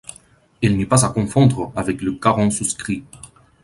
Elle 0.63 0.77
n’est 0.77 0.87
pas 0.87 1.05
à 1.05 1.09
confondre 1.09 1.71
avec 1.75 2.01
le 2.01 2.13
caron 2.13 2.49
souscrit. 2.49 3.03